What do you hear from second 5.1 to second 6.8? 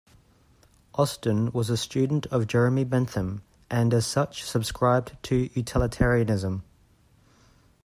to Utilitarianism.